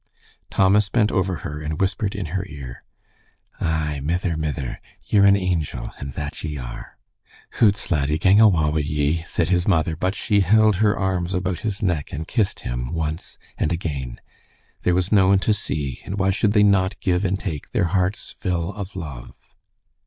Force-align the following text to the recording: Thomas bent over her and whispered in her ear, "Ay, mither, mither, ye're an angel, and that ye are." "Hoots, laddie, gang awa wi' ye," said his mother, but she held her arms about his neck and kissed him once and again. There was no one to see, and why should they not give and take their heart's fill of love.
Thomas 0.49 0.89
bent 0.89 1.11
over 1.11 1.35
her 1.45 1.61
and 1.61 1.79
whispered 1.79 2.15
in 2.15 2.25
her 2.33 2.43
ear, 2.49 2.83
"Ay, 3.59 3.99
mither, 4.03 4.35
mither, 4.35 4.81
ye're 5.05 5.25
an 5.27 5.35
angel, 5.35 5.91
and 5.99 6.13
that 6.13 6.43
ye 6.43 6.57
are." 6.57 6.97
"Hoots, 7.59 7.91
laddie, 7.91 8.17
gang 8.17 8.41
awa 8.41 8.71
wi' 8.71 8.79
ye," 8.79 9.21
said 9.27 9.49
his 9.49 9.67
mother, 9.67 9.95
but 9.95 10.15
she 10.15 10.39
held 10.39 10.77
her 10.77 10.97
arms 10.97 11.35
about 11.35 11.59
his 11.59 11.83
neck 11.83 12.11
and 12.11 12.27
kissed 12.27 12.61
him 12.61 12.91
once 12.93 13.37
and 13.59 13.71
again. 13.71 14.19
There 14.81 14.95
was 14.95 15.11
no 15.11 15.27
one 15.27 15.39
to 15.45 15.53
see, 15.53 16.01
and 16.03 16.17
why 16.17 16.31
should 16.31 16.53
they 16.53 16.63
not 16.63 16.99
give 16.99 17.23
and 17.23 17.37
take 17.39 17.69
their 17.69 17.83
heart's 17.93 18.31
fill 18.31 18.71
of 18.73 18.95
love. 18.95 19.33